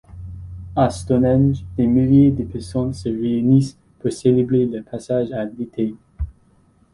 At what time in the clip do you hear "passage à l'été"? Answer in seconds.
4.81-5.93